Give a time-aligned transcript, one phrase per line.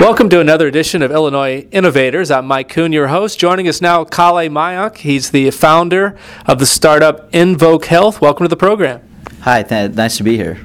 [0.00, 2.30] Welcome to another edition of Illinois Innovators.
[2.30, 3.40] I'm Mike Kuhn, your host.
[3.40, 4.98] Joining us now, Kale Mayank.
[4.98, 8.20] He's the founder of the startup Invoke Health.
[8.20, 9.02] Welcome to the program.
[9.40, 10.64] Hi, th- nice to be here.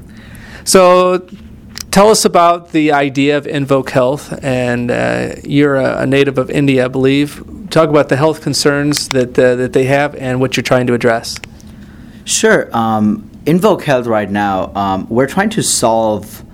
[0.65, 1.27] So,
[1.89, 4.38] tell us about the idea of Invoke Health.
[4.43, 7.43] And uh, you're a, a, native of India, I believe.
[7.71, 10.93] Talk about the health concerns that uh, that they have and what you're trying to
[10.93, 11.39] address.
[12.23, 12.70] Sure.
[12.71, 16.45] Um, Invoke Health right now, um, we're trying to solve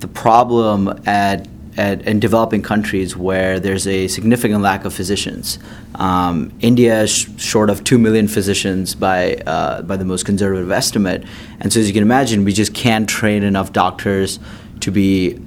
[0.00, 5.58] the problem at at, in developing countries where there's a significant lack of physicians.
[5.94, 10.70] Um, India is sh- short of 2 million physicians by, uh, by the most conservative
[10.70, 11.24] estimate.
[11.60, 14.38] And so, as you can imagine, we just can't train enough doctors
[14.80, 15.40] to be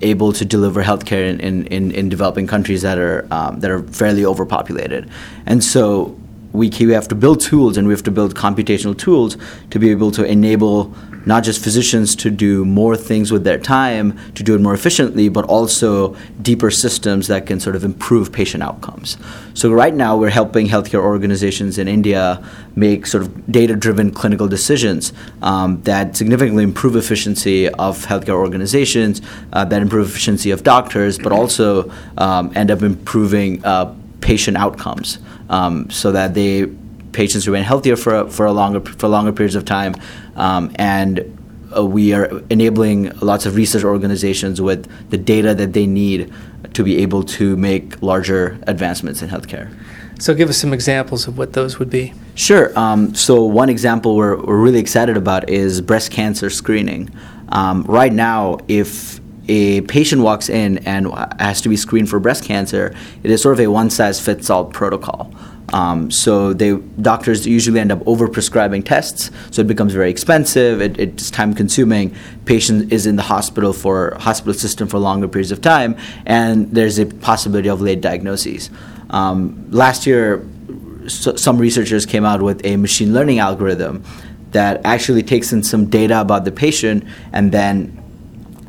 [0.00, 3.82] able to deliver healthcare in, in, in, in developing countries that are, um, that are
[3.82, 5.10] fairly overpopulated.
[5.46, 6.16] And so,
[6.52, 9.36] we, we have to build tools and we have to build computational tools
[9.70, 10.94] to be able to enable
[11.28, 15.28] not just physicians to do more things with their time, to do it more efficiently,
[15.28, 19.18] but also deeper systems that can sort of improve patient outcomes.
[19.52, 22.42] So, right now, we're helping healthcare organizations in India
[22.76, 25.12] make sort of data driven clinical decisions
[25.42, 29.20] um, that significantly improve efficiency of healthcare organizations,
[29.52, 35.18] uh, that improve efficiency of doctors, but also um, end up improving uh, patient outcomes
[35.50, 36.66] um, so that they
[37.12, 39.94] patients remain healthier for, for a longer for longer periods of time,
[40.38, 41.36] um, and
[41.76, 46.32] uh, we are enabling lots of research organizations with the data that they need
[46.72, 49.74] to be able to make larger advancements in healthcare.
[50.20, 52.12] So, give us some examples of what those would be.
[52.34, 52.76] Sure.
[52.76, 57.10] Um, so, one example we're, we're really excited about is breast cancer screening.
[57.50, 61.06] Um, right now, if a patient walks in and
[61.38, 64.50] has to be screened for breast cancer, it is sort of a one size fits
[64.50, 65.32] all protocol.
[65.72, 70.80] Um, so they doctors usually end up overprescribing tests, so it becomes very expensive.
[70.80, 72.14] It, it's time consuming.
[72.46, 76.98] Patient is in the hospital for hospital system for longer periods of time, and there's
[76.98, 78.70] a possibility of late diagnoses.
[79.10, 80.46] Um, last year,
[81.06, 84.04] so some researchers came out with a machine learning algorithm
[84.52, 87.94] that actually takes in some data about the patient and then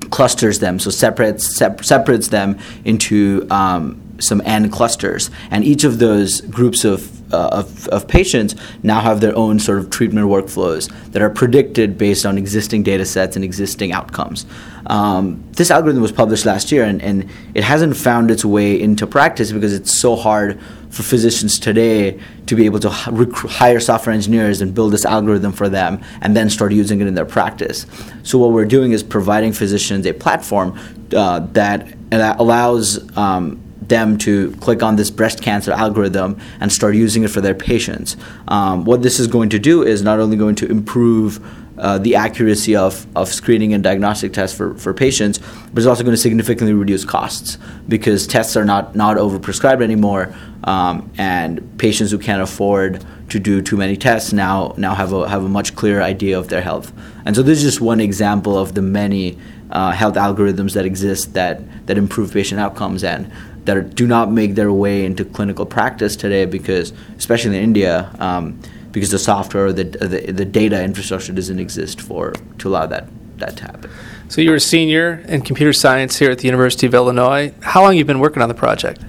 [0.09, 5.99] clusters them, so separates sep- separates them into um, some N clusters, and each of
[5.99, 10.89] those groups of, uh, of, of, patients now have their own sort of treatment workflows
[11.11, 14.45] that are predicted based on existing data sets and existing outcomes.
[14.87, 19.05] Um, this algorithm was published last year, and, and it hasn't found its way into
[19.05, 20.59] practice because it's so hard
[20.89, 25.69] for physicians today to be able to hire software engineers and build this algorithm for
[25.69, 27.85] them and then start using it in their practice.
[28.23, 30.79] So, what we're doing is providing physicians a platform
[31.15, 36.95] uh, that, that allows um, them to click on this breast cancer algorithm and start
[36.95, 38.15] using it for their patients.
[38.47, 41.39] Um, what this is going to do is not only going to improve
[41.79, 46.03] uh, the accuracy of, of screening and diagnostic tests for, for patients, but it's also
[46.03, 47.57] going to significantly reduce costs
[47.87, 50.33] because tests are not, not overprescribed anymore,
[50.65, 55.29] um, and patients who can't afford to do too many tests now now have a
[55.29, 56.91] have a much clearer idea of their health.
[57.25, 59.37] And so this is just one example of the many
[59.71, 63.31] uh, health algorithms that exist that that improve patient outcomes and
[63.65, 68.13] that are, do not make their way into clinical practice today because, especially in India,
[68.19, 68.59] um,
[68.91, 73.07] because the software, the, the, the data infrastructure doesn't exist for to allow that
[73.39, 73.89] that to happen.
[74.27, 77.53] So you're a senior in computer science here at the University of Illinois.
[77.61, 79.01] How long have you been working on the project?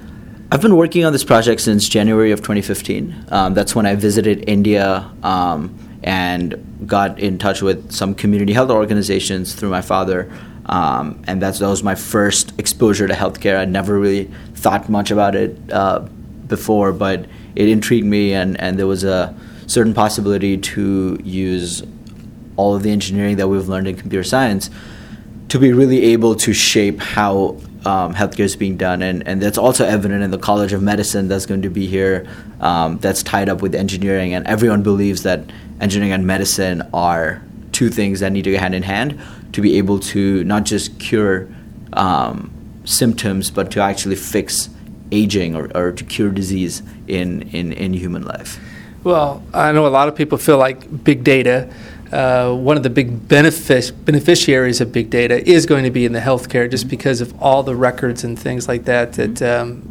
[0.53, 3.27] I've been working on this project since January of 2015.
[3.29, 8.71] Um, that's when I visited India um, and got in touch with some community health
[8.71, 10.33] organizations through my father.
[10.71, 13.59] Um, and that's, that was my first exposure to healthcare.
[13.59, 15.99] I never really thought much about it uh,
[16.47, 17.27] before, but
[17.57, 19.35] it intrigued me, and, and there was a
[19.67, 21.83] certain possibility to use
[22.57, 24.71] all of the engineering that we've learned in computer science
[25.49, 29.59] to be really able to shape how um, healthcare is being done, and, and that's
[29.59, 32.29] also evident in the College of Medicine that's going to be here.
[32.61, 35.41] Um, that's tied up with engineering, and everyone believes that
[35.81, 37.43] engineering and medicine are
[37.73, 39.21] two things that need to go hand in hand
[39.53, 41.49] to be able to not just cure
[41.93, 42.51] um,
[42.85, 44.69] symptoms, but to actually fix
[45.13, 48.61] aging or, or to cure disease in, in, in human life.
[49.03, 51.73] Well, I know a lot of people feel like big data.
[52.13, 56.13] Uh, one of the big benefic- beneficiaries of big data is going to be in
[56.13, 59.89] the healthcare, just because of all the records and things like that that um,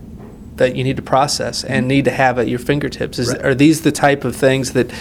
[0.57, 3.17] that you need to process and need to have at your fingertips.
[3.17, 3.45] Is, right.
[3.45, 4.91] Are these the type of things that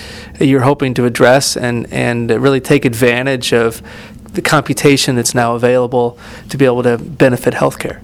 [0.40, 3.82] you're hoping to address and and really take advantage of
[4.38, 6.16] the computation that's now available
[6.48, 8.00] to be able to benefit healthcare?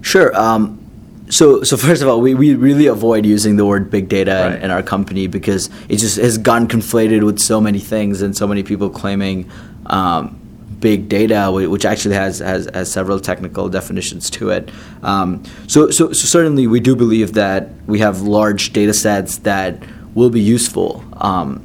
[0.00, 0.34] Sure.
[0.34, 0.80] Um,
[1.28, 4.56] so, so first of all, we, we really avoid using the word big data right.
[4.56, 8.34] in, in, our company because it just has gotten conflated with so many things and
[8.34, 9.50] so many people claiming
[9.84, 10.40] um,
[10.80, 14.70] big data, which actually has, has, has several technical definitions to it.
[15.02, 19.82] Um, so, so, so, certainly, we do believe that we have large data sets that
[20.14, 21.04] will be useful.
[21.18, 21.64] Um,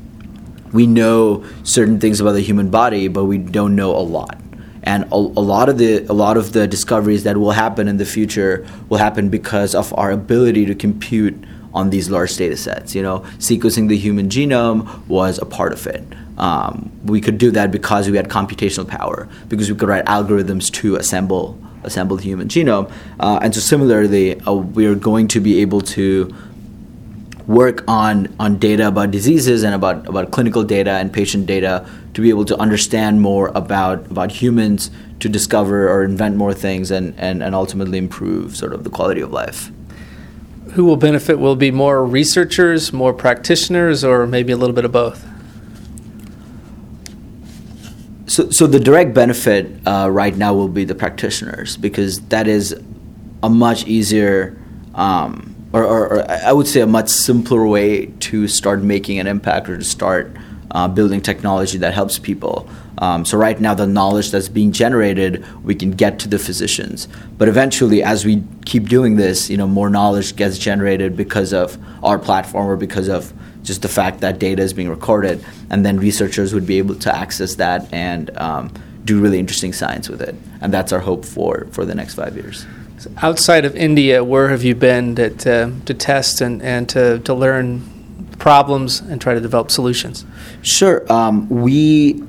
[0.72, 4.40] we know certain things about the human body, but we don't know a lot.
[4.84, 7.98] And a, a, lot of the a lot of the discoveries that will happen in
[7.98, 11.36] the future will happen because of our ability to compute
[11.74, 12.96] on these large data sets.
[12.96, 16.04] You know, sequencing the human genome was a part of it.
[16.38, 20.72] Um, we could do that because we had computational power, because we could write algorithms
[20.74, 22.92] to assemble assemble the human genome.
[23.20, 26.34] Uh, and so similarly, uh, we are going to be able to
[27.50, 32.22] work on on data about diseases and about about clinical data and patient data to
[32.22, 37.16] be able to understand more about about humans to discover or invent more things and
[37.18, 39.72] and, and ultimately improve sort of the quality of life.
[40.74, 44.92] Who will benefit will be more researchers more practitioners or maybe a little bit of
[44.92, 45.26] both?
[48.28, 52.80] So, so the direct benefit uh, right now will be the practitioners because that is
[53.42, 54.56] a much easier
[54.94, 59.28] um, or, or, or, I would say a much simpler way to start making an
[59.28, 60.36] impact or to start
[60.72, 62.70] uh, building technology that helps people.
[63.00, 67.08] Um, so right now, the knowledge that's being generated, we can get to the physicians.
[67.38, 71.78] But eventually, as we keep doing this, you know, more knowledge gets generated because of
[72.04, 73.34] our platform or because of
[73.64, 77.16] just the fact that data is being recorded, and then researchers would be able to
[77.16, 78.74] access that and um,
[79.06, 80.36] do really interesting science with it.
[80.62, 82.66] And that's our hope for for the next five years.
[83.18, 87.34] Outside of India, where have you been to, to, to test and, and to, to
[87.34, 87.82] learn
[88.40, 90.26] problems and try to develop solutions?
[90.62, 91.12] Sure.
[91.12, 92.24] Um, we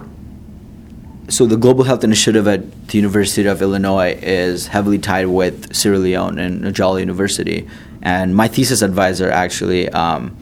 [1.28, 5.98] so the Global Health Initiative at the University of Illinois is heavily tied with Sierra
[5.98, 7.68] Leone and Njala University,
[8.02, 10.36] and my thesis advisor actually um,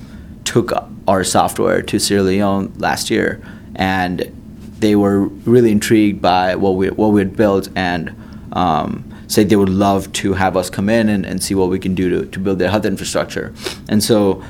[0.45, 0.73] took
[1.07, 3.43] our software to Sierra Leone last year,
[3.77, 4.33] and
[4.79, 8.15] they were really intrigued by what we what we had built and
[8.53, 11.79] um, said they would love to have us come in and, and see what we
[11.79, 13.55] can do to, to build their health infrastructure.
[13.89, 14.43] And so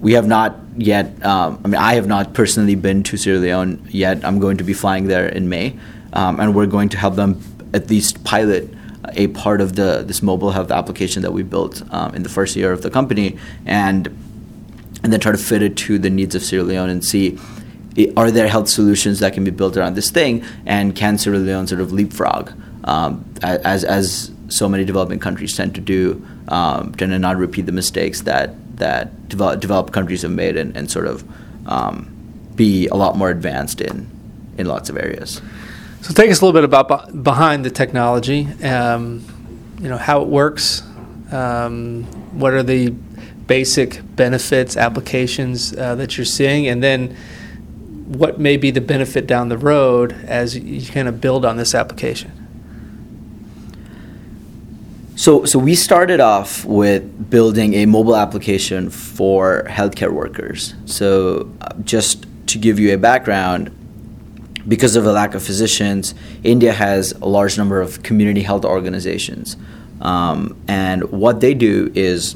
[0.00, 3.86] we have not yet, um, I mean, I have not personally been to Sierra Leone
[3.90, 4.24] yet.
[4.24, 5.78] I'm going to be flying there in May,
[6.12, 7.40] um, and we're going to help them
[7.72, 8.68] at least pilot
[9.16, 12.56] a part of the this mobile health application that we built um, in the first
[12.56, 14.06] year of the company, and
[15.02, 17.38] and then try to fit it to the needs of Sierra Leone and see
[18.16, 21.66] are there health solutions that can be built around this thing, and can Sierra Leone
[21.66, 22.52] sort of leapfrog
[22.84, 27.62] um, as as so many developing countries tend to do, um, tend to not repeat
[27.62, 31.24] the mistakes that that develop, developed countries have made, and, and sort of
[31.66, 32.14] um,
[32.54, 34.10] be a lot more advanced in
[34.58, 35.40] in lots of areas.
[36.02, 38.46] So, take us a little bit about behind the technology.
[38.62, 39.24] Um,
[39.80, 40.82] you know how it works.
[41.32, 42.04] Um,
[42.38, 47.16] what are the basic benefits, applications uh, that you're seeing, and then
[48.06, 51.74] what may be the benefit down the road as you kind of build on this
[51.74, 52.43] application?
[55.16, 60.74] So, so we started off with building a mobile application for healthcare workers.
[60.86, 63.70] So, uh, just to give you a background,
[64.66, 69.56] because of a lack of physicians, India has a large number of community health organizations.
[70.00, 72.34] Um, and what they do is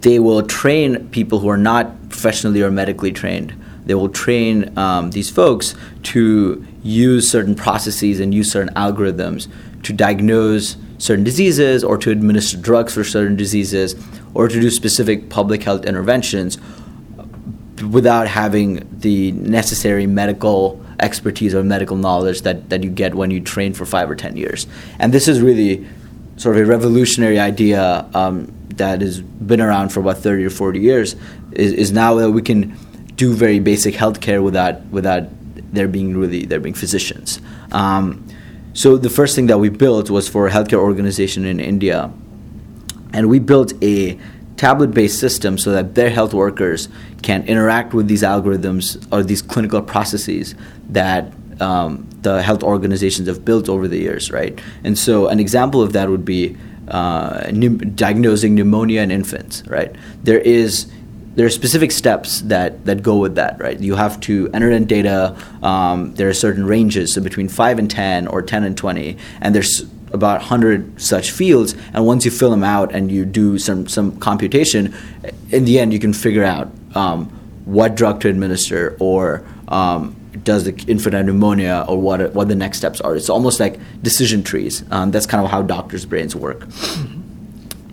[0.00, 3.54] they will train people who are not professionally or medically trained.
[3.86, 9.48] They will train um, these folks to use certain processes and use certain algorithms
[9.84, 13.94] to diagnose certain diseases or to administer drugs for certain diseases
[14.34, 16.58] or to do specific public health interventions
[17.90, 23.40] without having the necessary medical expertise or medical knowledge that, that you get when you
[23.40, 24.66] train for five or ten years.
[24.98, 25.86] And this is really
[26.36, 30.80] sort of a revolutionary idea um, that has been around for about 30 or 40
[30.80, 31.16] years,
[31.52, 32.76] is, is now that we can
[33.14, 35.28] do very basic healthcare without, without
[35.72, 37.40] there being really there being physicians.
[37.72, 38.26] Um,
[38.78, 42.12] so the first thing that we built was for a healthcare organization in India,
[43.12, 44.16] and we built a
[44.56, 46.88] tablet-based system so that their health workers
[47.22, 50.54] can interact with these algorithms or these clinical processes
[50.90, 54.60] that um, the health organizations have built over the years, right?
[54.84, 56.56] And so an example of that would be
[56.86, 59.92] uh, diagnosing pneumonia in infants, right?
[60.22, 60.86] There is
[61.38, 63.78] there are specific steps that, that go with that, right?
[63.78, 65.36] You have to enter in data.
[65.62, 69.54] Um, there are certain ranges, so between 5 and 10 or 10 and 20, and
[69.54, 71.76] there's about 100 such fields.
[71.94, 74.92] And once you fill them out and you do some, some computation,
[75.50, 77.26] in the end, you can figure out um,
[77.66, 82.56] what drug to administer or um, does the infant have pneumonia or what, what the
[82.56, 83.14] next steps are.
[83.14, 84.82] It's almost like decision trees.
[84.90, 86.64] Um, that's kind of how doctors' brains work.
[86.64, 87.27] Mm-hmm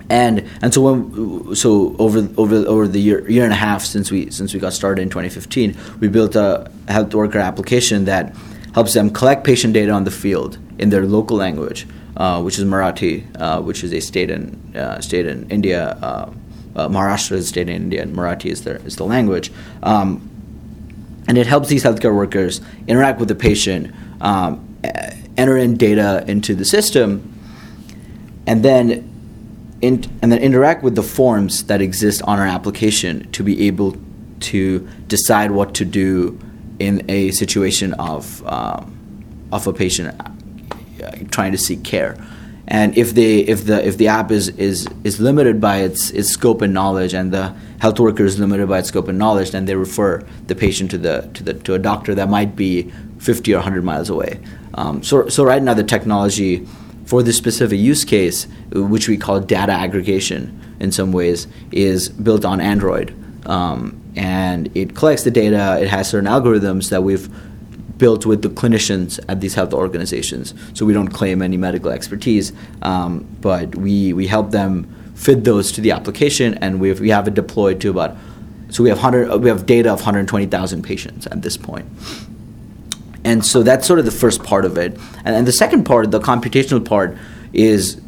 [0.09, 4.11] and and so when so over over over the year year and a half since
[4.11, 8.35] we since we got started in 2015, we built a health worker application that
[8.73, 12.65] helps them collect patient data on the field in their local language, uh, which is
[12.65, 15.97] Marathi, uh, which is a state in uh, state in India.
[16.01, 16.31] Uh,
[16.75, 19.51] uh, Maharashtra is a state in India, and Marathi is the is the language.
[19.81, 20.29] Um,
[21.27, 24.77] and it helps these healthcare workers interact with the patient, um,
[25.37, 27.33] enter in data into the system,
[28.45, 29.14] and then
[29.85, 33.95] in, and then interact with the forms that exist on our application to be able
[34.39, 36.39] to decide what to do
[36.79, 38.91] in a situation of um,
[39.51, 42.17] of a patient uh, trying to seek care.
[42.67, 46.29] And if they if the if the app is is is limited by its its
[46.29, 49.65] scope and knowledge, and the health worker is limited by its scope and knowledge, then
[49.65, 53.53] they refer the patient to the to the to a doctor that might be 50
[53.53, 54.39] or 100 miles away.
[54.73, 56.65] Um, so so right now the technology
[57.05, 62.43] for this specific use case, which we call data aggregation in some ways, is built
[62.43, 63.13] on Android.
[63.47, 67.29] Um, and it collects the data, it has certain algorithms that we've
[67.97, 70.53] built with the clinicians at these health organizations.
[70.73, 75.71] So we don't claim any medical expertise, um, but we, we help them fit those
[75.73, 78.17] to the application, and we have, we have it deployed to about
[78.69, 81.85] so we have hundred we have data of 120,000 patients at this point.
[83.25, 84.93] And so that's sort of the first part of it.
[85.25, 87.17] And, and the second part, the computational part,
[87.51, 87.99] is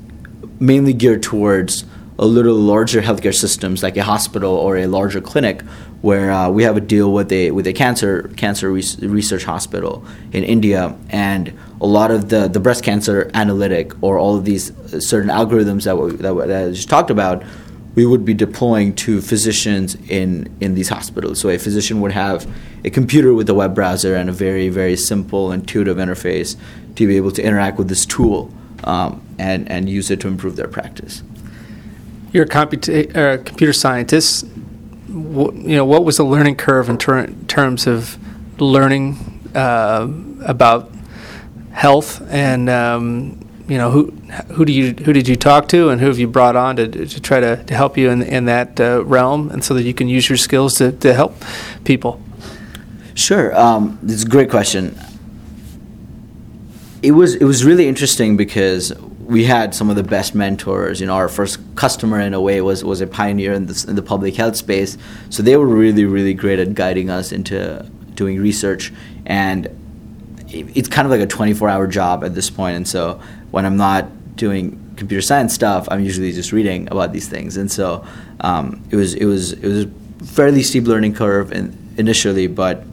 [0.59, 1.85] mainly geared towards
[2.19, 5.61] a little larger healthcare systems like a hospital or a larger clinic
[6.01, 10.43] where uh, we have a deal with a with a cancer cancer research hospital in
[10.43, 14.71] India and a lot of the, the breast cancer analytic or all of these
[15.05, 17.43] certain algorithms that, we, that, that I just talked about
[17.97, 21.39] we would be deploying to physicians in, in these hospitals.
[21.39, 22.47] So a physician would have
[22.85, 26.55] a computer with a web browser and a very, very simple, intuitive interface
[26.95, 30.57] to be able to interact with this tool um, and, and use it to improve
[30.57, 31.23] their practice.
[32.31, 34.45] You're a computa- uh, computer scientist.
[35.07, 38.19] you know, what was the learning curve in ter- terms of
[38.61, 40.07] learning uh,
[40.45, 40.91] about
[41.71, 44.11] health and um, you know who
[44.53, 46.87] who do you who did you talk to and who have you brought on to,
[46.87, 49.93] to try to, to help you in in that uh, realm and so that you
[49.93, 51.35] can use your skills to, to help
[51.83, 52.21] people
[53.13, 54.97] sure um, it's a great question
[57.01, 58.93] it was it was really interesting because
[59.27, 61.01] we had some of the best mentors.
[61.01, 63.95] You know, our first customer in a way was was a pioneer in the in
[63.95, 64.97] the public health space.
[65.29, 68.93] So they were really really great at guiding us into doing research,
[69.25, 69.67] and
[70.47, 72.77] it's kind of like a 24 hour job at this point.
[72.77, 73.21] And so
[73.51, 77.57] when I'm not doing computer science stuff, I'm usually just reading about these things.
[77.57, 78.05] And so
[78.41, 82.83] um, it was it was it was a fairly steep learning curve in, initially, but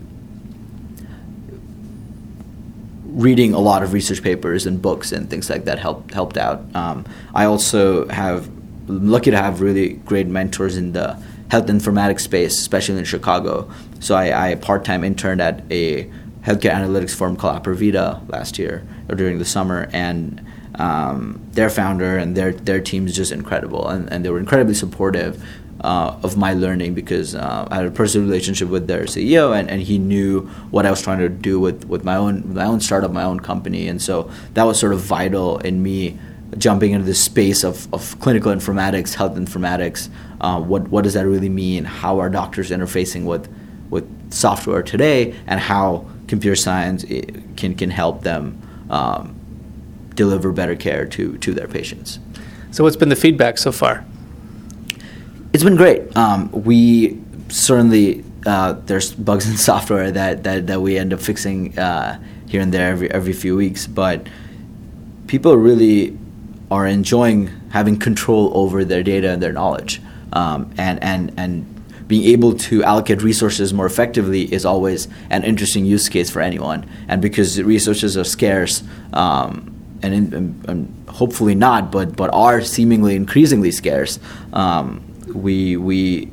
[3.07, 6.63] reading a lot of research papers and books and things like that helped helped out.
[6.75, 8.49] Um, I also have
[8.89, 11.19] I'm lucky to have really great mentors in the
[11.51, 13.71] health informatics space, especially in Chicago.
[14.01, 16.11] So I, I part time interned at a
[16.45, 20.45] healthcare analytics firm called Apervita last year or during the summer, and
[20.77, 24.75] um, their founder and their their team is just incredible, and, and they were incredibly
[24.75, 25.43] supportive
[25.81, 29.69] uh, of my learning because uh, I had a personal relationship with their CEO, and,
[29.71, 32.81] and he knew what I was trying to do with, with my own my own
[32.81, 36.19] startup, my own company, and so that was sort of vital in me
[36.59, 40.09] jumping into this space of, of clinical informatics, health informatics.
[40.41, 41.85] Uh, what what does that really mean?
[41.85, 43.49] How are doctors interfacing with
[43.91, 47.23] with software today, and how computer science eh,
[47.57, 48.61] can can help them
[48.91, 49.35] um,
[50.15, 52.19] deliver better care to to their patients.
[52.71, 54.05] So, what's been the feedback so far?
[55.53, 56.17] It's been great.
[56.17, 61.79] Um, we certainly uh, there's bugs in software that, that, that we end up fixing
[61.79, 64.27] uh, here and there every every few weeks, but
[65.27, 66.17] people really
[66.71, 70.01] are enjoying having control over their data and their knowledge,
[70.33, 71.74] um, and and and
[72.07, 76.89] being able to allocate resources more effectively is always an interesting use case for anyone.
[77.09, 78.83] And because resources are scarce,
[79.13, 79.71] um,
[80.03, 84.19] and, in, and, hopefully not, but but are seemingly increasingly scarce,
[84.53, 85.01] um,
[85.33, 86.29] we we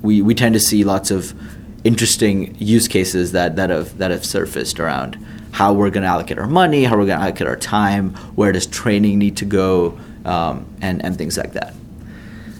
[0.00, 1.34] we we tend to see lots of
[1.82, 5.18] interesting use cases that that have that have surfaced around
[5.50, 8.52] how we're going to allocate our money, how we're going to allocate our time, where
[8.52, 11.74] does training need to go, um, and and things like that.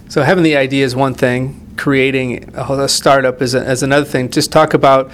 [0.09, 4.30] So having the idea is one thing creating a, startup is, a, another thing.
[4.30, 5.10] Just talk about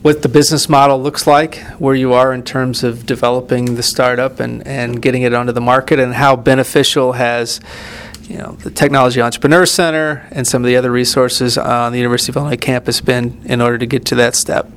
[0.00, 4.40] what the business model looks like, where you are in terms of developing the startup
[4.40, 7.60] and, and getting it onto the market, and how beneficial has
[8.22, 12.32] you know the Technology Entrepreneur Center and some of the other resources on the University
[12.32, 14.70] of Illinois campus been in order to get to that step.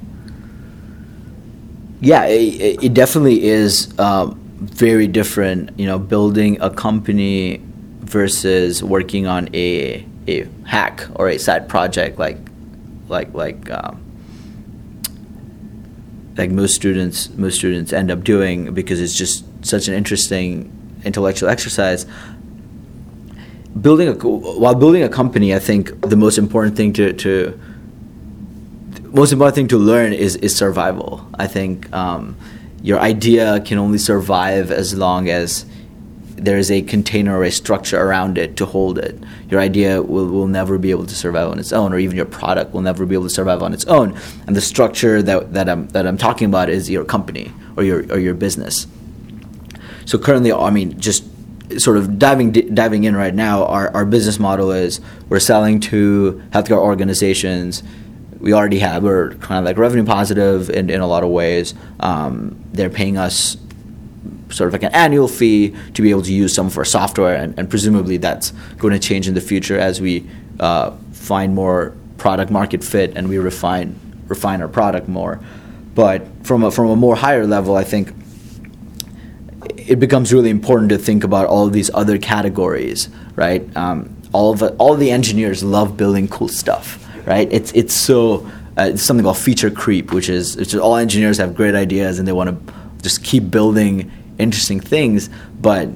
[2.01, 5.79] Yeah, it, it definitely is um, very different.
[5.79, 7.62] You know, building a company
[8.01, 12.38] versus working on a a hack or a side project like
[13.08, 14.02] like like um,
[16.38, 20.72] like most students most students end up doing because it's just such an interesting
[21.04, 22.06] intellectual exercise.
[23.80, 27.60] Building a while building a company i think the most important thing to, to
[29.12, 31.26] most important thing to learn is is survival.
[31.34, 32.36] I think um,
[32.82, 35.66] your idea can only survive as long as
[36.43, 39.17] there is a container or a structure around it to hold it.
[39.50, 42.25] Your idea will, will never be able to survive on its own, or even your
[42.25, 44.17] product will never be able to survive on its own.
[44.48, 48.00] And the structure that, that, I'm, that I'm talking about is your company or your,
[48.12, 48.88] or your business.
[50.05, 51.24] So currently, I mean, just
[51.77, 56.41] sort of diving diving in right now, our, our business model is we're selling to
[56.50, 57.84] healthcare organizations.
[58.39, 61.75] We already have we're kind of like revenue positive in, in a lot of ways.
[62.00, 63.55] Um, they're paying us
[64.50, 67.36] sort of like an annual fee to be able to use some of our software,
[67.36, 70.27] and, and presumably that's going to change in the future as we
[70.60, 75.39] uh, find more product market fit and we refine refine our product more.
[75.96, 78.13] But from a, from a more higher level, I think
[79.75, 83.75] it becomes really important to think about all of these other categories, right?
[83.75, 87.51] Um, all of it, all of the engineers love building cool stuff, right?
[87.51, 91.38] It's it's so uh, it's something called feature creep, which is, which is all engineers
[91.38, 95.29] have great ideas and they want to just keep building interesting things.
[95.62, 95.89] But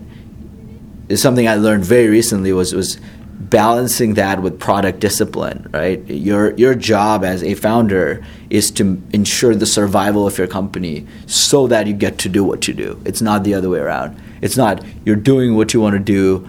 [1.16, 3.00] something I learned very recently was was
[3.40, 5.70] balancing that with product discipline.
[5.74, 11.08] Right, your your job as a founder is to ensure the survival of your company
[11.26, 13.02] so that you get to do what you do.
[13.06, 14.22] It's not the other way around.
[14.42, 16.48] It's not you're doing what you want to do,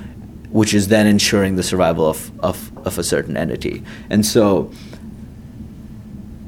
[0.51, 3.83] which is then ensuring the survival of of, of a certain entity.
[4.11, 4.71] And so.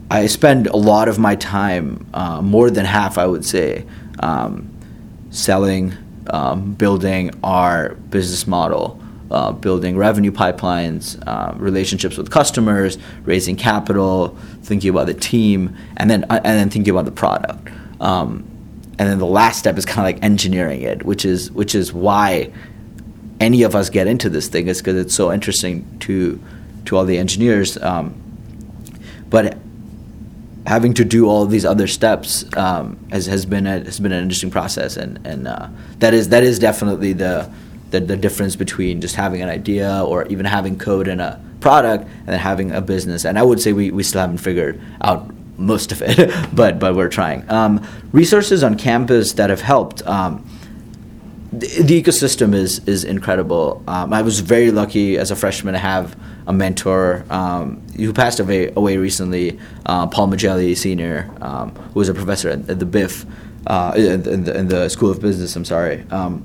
[0.08, 3.84] I spend a lot of my time, uh, more than half, I would say,
[4.20, 4.70] um,
[5.30, 5.94] selling,
[6.30, 14.36] um, building our business model, uh, building revenue pipelines, uh, relationships with customers, raising capital,
[14.62, 17.68] thinking about the team, and then uh, and then thinking about the product.
[18.00, 18.44] Um,
[18.98, 21.92] and then the last step is kind of like engineering it, which is which is
[21.92, 22.52] why
[23.40, 26.40] any of us get into this thing is because it's so interesting to
[26.86, 27.76] to all the engineers.
[27.78, 28.14] Um,
[29.28, 29.58] but
[30.66, 34.22] having to do all these other steps um, has, has been a, has been an
[34.22, 37.50] interesting process, and and uh, that is that is definitely the,
[37.90, 42.04] the, the difference between just having an idea or even having code in a product
[42.04, 43.24] and then having a business.
[43.24, 46.94] And I would say we, we still haven't figured out most of it, but but
[46.94, 47.48] we're trying.
[47.50, 50.06] Um, resources on campus that have helped.
[50.06, 50.44] Um,
[51.58, 53.82] the, the, ecosystem is is incredible.
[53.88, 56.16] Um, I was very lucky as a freshman to have
[56.46, 62.08] a mentor um, who passed away, away recently, uh, Paul Magelli Sr., um, who was
[62.08, 63.26] a professor at, at the BIF,
[63.66, 66.04] uh, in, the, in, the, School of Business, I'm sorry.
[66.10, 66.44] Um,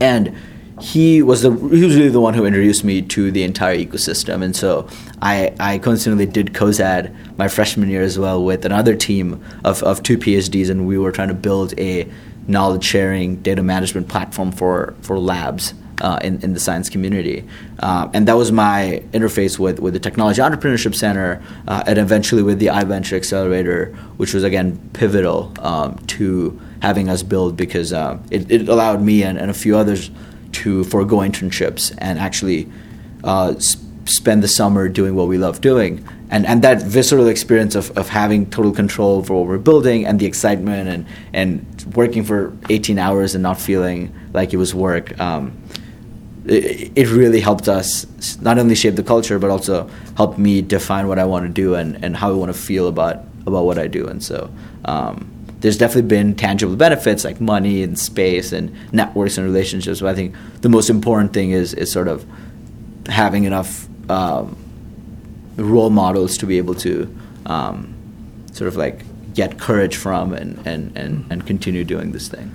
[0.00, 0.36] and
[0.80, 4.42] he was the he was really the one who introduced me to the entire ecosystem,
[4.42, 4.88] and so
[5.20, 10.02] I I coincidentally did Cozad my freshman year as well with another team of, of
[10.02, 12.08] two PhDs, and we were trying to build a
[12.48, 17.44] knowledge sharing data management platform for for labs uh, in, in the science community.
[17.80, 22.42] Uh, and that was my interface with, with the Technology Entrepreneurship Center uh, and eventually
[22.42, 28.18] with the iVenture Accelerator, which was again pivotal um, to having us build because uh,
[28.30, 30.10] it, it, allowed me and, and, a few others
[30.52, 32.70] to forego internships and actually
[33.24, 36.06] uh, sp- spend the summer doing what we love doing.
[36.30, 40.20] And, and that visceral experience of, of having total control over what we're building and
[40.20, 45.18] the excitement and, and working for 18 hours and not feeling like it was work.
[45.20, 45.56] Um,
[46.48, 48.06] it, it really helped us
[48.40, 51.74] not only shape the culture but also help me define what I want to do
[51.74, 54.50] and, and how I want to feel about about what I do and so
[54.84, 60.08] um, there's definitely been tangible benefits like money and space and networks and relationships but
[60.08, 62.24] I think the most important thing is is sort of
[63.06, 64.56] having enough um,
[65.56, 67.14] role models to be able to
[67.46, 67.94] um,
[68.52, 69.04] sort of like
[69.38, 72.52] get courage from and, and, and, and continue doing this thing.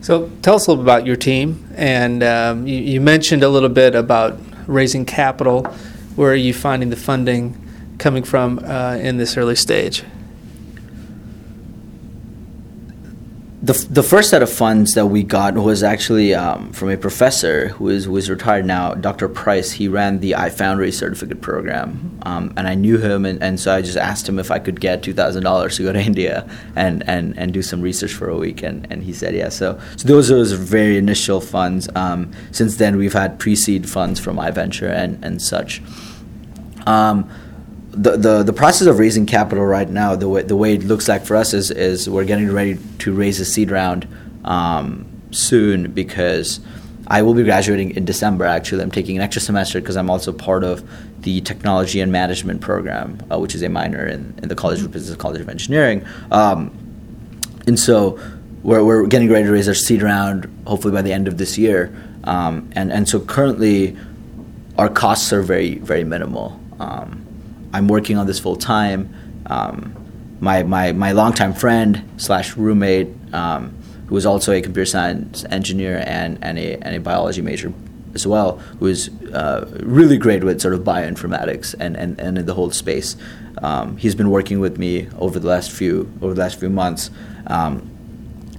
[0.00, 3.68] So tell us a little about your team, and um, you, you, mentioned a little
[3.68, 5.64] bit about raising capital.
[6.16, 7.54] Where are you finding the funding
[7.98, 10.04] coming from uh, in this early stage?
[13.62, 17.68] The, the first set of funds that we got was actually um, from a professor
[17.68, 19.28] who is who is retired now, Dr.
[19.28, 19.70] Price.
[19.70, 23.80] He ran the iFoundry certificate program, um, and I knew him, and, and so I
[23.80, 27.08] just asked him if I could get two thousand dollars to go to India and,
[27.08, 29.56] and, and do some research for a week, and, and he said yes.
[29.58, 31.88] So so those are those very initial funds.
[31.94, 35.80] Um, since then, we've had pre-seed funds from iVenture and and such.
[36.84, 37.30] Um,
[37.92, 41.08] the, the the process of raising capital right now, the way the way it looks
[41.08, 44.08] like for us is is we're getting ready to raise a seed round
[44.44, 46.60] um, soon because
[47.06, 48.46] I will be graduating in December.
[48.46, 50.88] Actually, I'm taking an extra semester because I'm also part of
[51.22, 54.90] the Technology and Management program, uh, which is a minor in, in the College of
[54.90, 56.04] Business, College of Engineering.
[56.30, 56.76] Um,
[57.66, 58.18] and so
[58.62, 61.58] we're, we're getting ready to raise our seed round, hopefully by the end of this
[61.58, 61.94] year.
[62.24, 63.96] Um, and, and so currently,
[64.78, 66.58] our costs are very, very minimal.
[66.80, 67.24] Um,
[67.72, 69.12] I'm working on this full time.
[69.46, 69.94] Um,
[70.40, 73.76] my, my, my longtime friend slash roommate, um,
[74.10, 77.72] also a computer science engineer and, and, a, and a biology major
[78.14, 82.54] as well, who is uh, really great with sort of bioinformatics and, and, and the
[82.54, 83.16] whole space.
[83.62, 87.10] Um, he's been working with me over the last few over the last few months.
[87.46, 87.88] Um,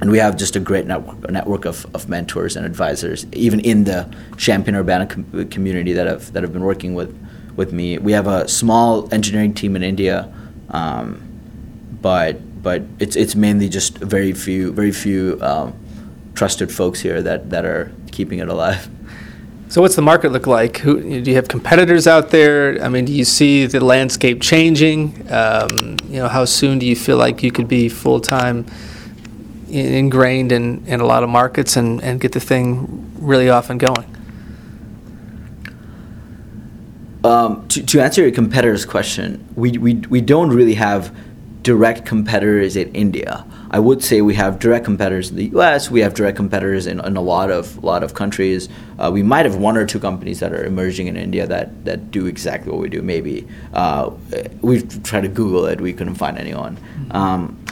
[0.01, 3.85] and we have just a great network, network of, of mentors and advisors, even in
[3.85, 7.15] the Champaign Urbana com- community that have that have been working with
[7.55, 7.97] with me.
[7.97, 10.33] We have a small engineering team in India,
[10.69, 11.21] um,
[12.01, 15.73] but but it's it's mainly just very few very few um,
[16.33, 18.89] trusted folks here that that are keeping it alive.
[19.69, 20.77] So, what's the market look like?
[20.77, 22.79] Who, do you have competitors out there?
[22.83, 25.25] I mean, do you see the landscape changing?
[25.31, 28.65] Um, you know, how soon do you feel like you could be full time?
[29.73, 33.79] ingrained in, in a lot of markets and, and get the thing really off and
[33.79, 34.05] going?
[37.23, 41.15] Um, to, to answer your competitor's question, we, we, we don't really have
[41.63, 43.45] direct competitors in India.
[43.71, 45.89] I would say we have direct competitors in the U.S.
[45.89, 48.69] We have direct competitors in, in a lot of lot of countries.
[48.99, 52.11] Uh, we might have one or two companies that are emerging in India that, that
[52.11, 53.01] do exactly what we do.
[53.01, 54.11] Maybe uh,
[54.61, 55.81] we've tried to Google it.
[55.81, 56.75] We couldn't find anyone.
[56.77, 57.11] Mm-hmm.
[57.13, 57.65] Um,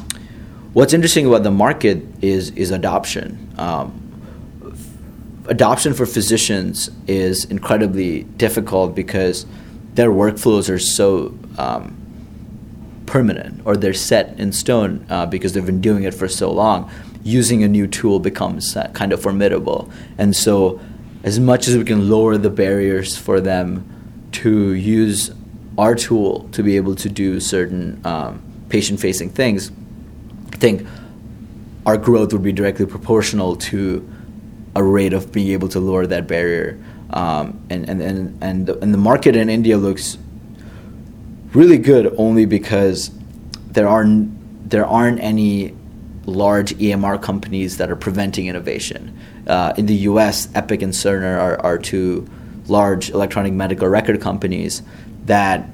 [0.74, 3.54] what's interesting about the market is is adoption.
[3.58, 4.01] Um,
[5.52, 9.46] adoption for physicians is incredibly difficult because
[9.96, 11.98] their workflows are so um,
[13.06, 16.90] permanent or they're set in stone uh, because they've been doing it for so long.
[17.24, 20.80] Using a new tool becomes uh, kind of formidable, and so
[21.24, 23.86] as much as we can lower the barriers for them
[24.32, 25.32] to use
[25.78, 29.70] our tool to be able to do certain um, patient-facing things,
[30.54, 30.88] I think
[31.86, 34.08] our growth would be directly proportional to
[34.76, 36.82] a rate of being able to lower that barrier.
[37.10, 40.18] Um, and, and, and, and, the, and the market in India looks
[41.54, 43.12] really good only because
[43.68, 45.76] there aren't, there aren't any
[46.26, 49.18] large EMR companies that are preventing innovation.
[49.48, 52.28] Uh, in the US, Epic and Cerner are, are two
[52.68, 54.82] large electronic medical record companies
[55.26, 55.68] that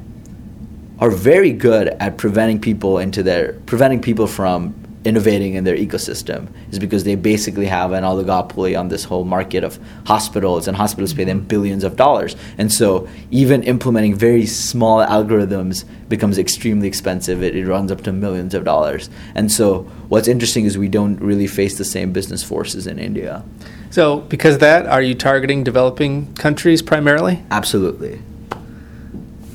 [0.99, 4.73] are very good at preventing people into their preventing people from
[5.07, 9.63] innovating in their ecosystem is because they basically have an oligopoly on this whole market
[9.63, 12.35] of hospitals and hospitals pay them billions of dollars.
[12.57, 17.41] And so even implementing very small algorithms becomes extremely expensive.
[17.41, 19.09] It, it runs up to millions of dollars.
[19.33, 23.43] And so what's interesting is we don't really face the same business forces in india.
[23.89, 27.43] So because of that are you targeting developing countries primarily?
[27.49, 28.19] Absolutely.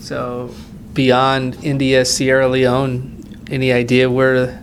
[0.01, 0.55] So
[0.95, 4.62] beyond India, Sierra Leone, any idea where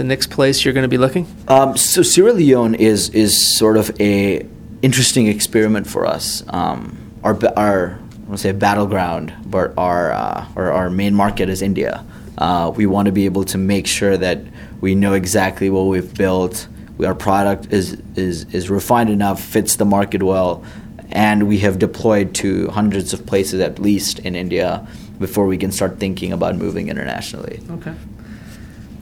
[0.00, 1.26] the next place you're going to be looking?
[1.46, 4.46] Um, so Sierra Leone is is sort of a
[4.80, 6.42] interesting experiment for us.
[6.48, 11.50] Um, our our I want to say battleground, but our uh, our, our main market
[11.50, 12.02] is India.
[12.38, 14.38] Uh, we want to be able to make sure that
[14.80, 16.66] we know exactly what we've built.
[17.04, 20.64] Our product is is is refined enough, fits the market well,
[21.10, 24.86] and we have deployed to hundreds of places at least in India
[25.18, 27.60] before we can start thinking about moving internationally.
[27.70, 27.92] Okay.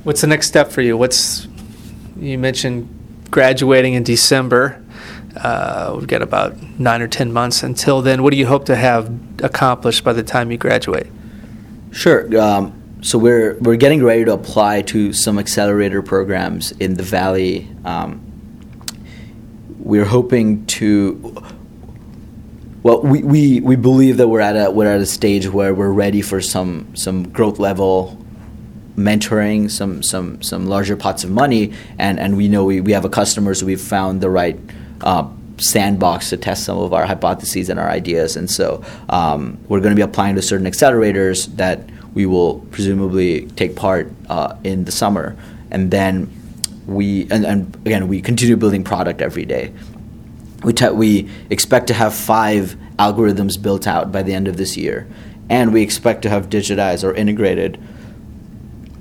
[0.05, 0.97] What's the next step for you?
[0.97, 1.47] What's
[2.19, 2.89] you mentioned
[3.31, 4.83] graduating in December.
[5.37, 8.23] Uh, we've got about nine or ten months until then.
[8.23, 11.07] What do you hope to have accomplished by the time you graduate?
[11.93, 12.37] Sure.
[12.39, 17.69] Um, so we're we're getting ready to apply to some accelerator programs in the valley.
[17.85, 18.25] Um,
[19.79, 21.37] we're hoping to
[22.83, 25.93] well, we, we, we believe that we're at a we're at a stage where we're
[25.93, 28.19] ready for some some growth level
[28.99, 33.05] mentoring, some some some larger pots of money, and, and we know we, we have
[33.05, 34.59] a customer, so we've found the right
[35.03, 38.37] uh, sandbox to test some of our hypotheses and our ideas.
[38.37, 43.47] And so um, we're going to be applying to certain accelerators that we will presumably
[43.57, 45.37] take part uh, in the summer,
[45.71, 46.31] and then
[46.87, 49.73] we and, and again we continue building product every day
[50.65, 54.77] we, te- we expect to have five algorithms built out by the end of this
[54.77, 55.07] year.
[55.49, 57.79] And we expect to have digitized or integrated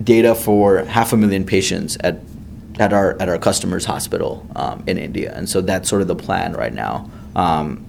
[0.03, 2.19] data for half a million patients at,
[2.79, 5.33] at, our, at our customer's hospital um, in India.
[5.35, 7.09] And so that's sort of the plan right now.
[7.35, 7.85] Um,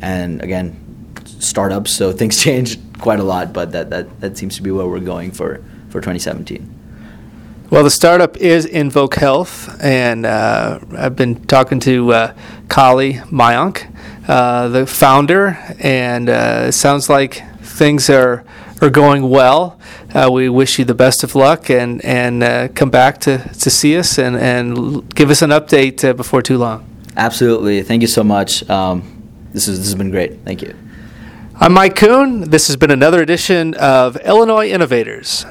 [0.00, 0.76] and again,
[1.24, 4.86] startups, so things change quite a lot, but that, that, that seems to be where
[4.86, 6.76] we're going for, for 2017.
[7.70, 12.34] Well, the startup is Invoke Health, and uh, I've been talking to uh,
[12.68, 13.86] Kali Mayank,
[14.26, 18.44] uh, the founder, and uh, it sounds like things are
[18.82, 19.78] are going well.
[20.12, 23.70] Uh, we wish you the best of luck, and and uh, come back to, to
[23.70, 26.84] see us and and give us an update uh, before too long.
[27.16, 27.82] Absolutely.
[27.82, 28.68] Thank you so much.
[28.68, 29.02] Um,
[29.52, 30.40] this is this has been great.
[30.44, 30.74] Thank you.
[31.54, 32.50] I'm Mike Kuhn.
[32.50, 35.46] This has been another edition of Illinois Innovators.